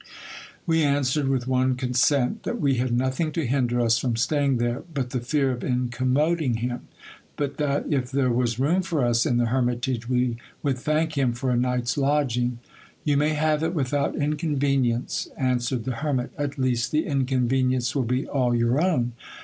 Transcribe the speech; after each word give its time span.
We 0.65 0.81
answered 0.81 1.27
with 1.27 1.47
one 1.47 1.75
consent, 1.75 2.41
that 2.41 2.59
we 2.59 2.77
had 2.77 2.91
nothing 2.91 3.31
to 3.33 3.45
hinder 3.45 3.83
lis 3.83 3.99
from 3.99 4.15
staying 4.15 4.57
there, 4.57 4.81
but 4.91 5.11
the 5.11 5.19
fear 5.19 5.51
of 5.51 5.59
incommoding 5.63 6.55
him; 6.55 6.87
but 7.35 7.51
HISTORY 7.51 7.53
OF 7.53 7.57
DO.V 7.57 7.61
ALPHONSO 7.61 7.61
AXD 7.61 7.61
SERAPHINA. 7.61 7.91
■57 7.91 7.91
that 7.91 7.97
if 7.99 8.11
there 8.11 8.31
was 8.31 8.59
room 8.59 8.81
for 8.81 9.05
us 9.05 9.25
in 9.27 9.37
the 9.37 9.45
hermitage, 9.45 10.09
we 10.09 10.37
would 10.63 10.77
thank 10.79 11.15
him 11.15 11.33
for 11.33 11.51
a 11.51 11.55
night's 11.55 11.97
lodging. 11.99 12.57
You 13.03 13.15
may 13.17 13.33
have 13.35 13.61
it 13.61 13.75
without 13.75 14.15
inconvenience, 14.15 15.27
answered 15.37 15.83
the 15.85 15.97
hermit, 15.97 16.31
at 16.35 16.57
least 16.57 16.91
the 16.91 17.05
inconvenience 17.05 17.95
will 17.95 18.01
be 18.01 18.25
all 18.25 18.55
your 18.55 18.81
own. 18.81 19.11